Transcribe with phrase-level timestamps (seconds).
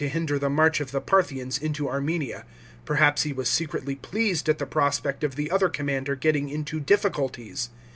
[0.03, 2.43] XVCL hinder the march of the Parthians into Armenia;
[2.85, 7.69] perhaps he was secretly pleased at the prospect of the other commander petting into difficulties.